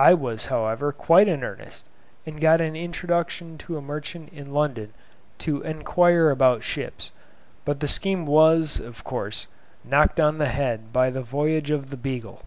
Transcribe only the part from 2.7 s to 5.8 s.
introduction to a merchant in London to